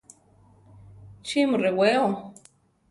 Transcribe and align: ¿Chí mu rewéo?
¿Chí 1.25 1.39
mu 1.49 1.57
rewéo? 1.63 2.05